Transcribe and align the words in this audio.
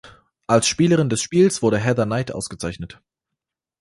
Als 0.47 0.67
Spielerin 0.67 1.09
des 1.09 1.21
Spiels 1.21 1.61
wurde 1.61 1.77
Heather 1.77 2.07
Knight 2.07 2.31
ausgezeichnet. 2.31 2.99